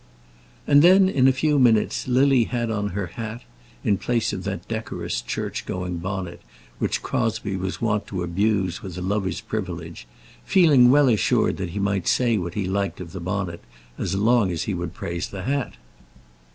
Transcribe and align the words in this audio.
And 0.65 0.81
then 0.81 1.07
in 1.07 1.27
a 1.27 1.31
few 1.31 1.59
minutes 1.59 2.07
Lily 2.07 2.45
had 2.45 2.71
on 2.71 2.89
her 2.97 3.05
hat, 3.05 3.43
in 3.83 3.99
place 3.99 4.33
of 4.33 4.43
that 4.45 4.67
decorous, 4.67 5.21
church 5.21 5.63
going 5.67 5.97
bonnet 5.97 6.41
which 6.79 7.03
Crosbie 7.03 7.55
was 7.55 7.81
wont 7.83 8.07
to 8.07 8.23
abuse 8.23 8.81
with 8.81 8.97
a 8.97 9.01
lover's 9.03 9.41
privilege, 9.41 10.07
feeling 10.43 10.89
well 10.89 11.07
assured 11.07 11.57
that 11.57 11.69
he 11.69 11.79
might 11.79 12.07
say 12.07 12.35
what 12.39 12.55
he 12.55 12.65
liked 12.65 12.99
of 12.99 13.11
the 13.11 13.19
bonnet 13.19 13.61
as 13.99 14.15
long 14.15 14.49
as 14.51 14.63
he 14.63 14.73
would 14.73 14.95
praise 14.95 15.27
the 15.29 15.43
hat. 15.43 15.75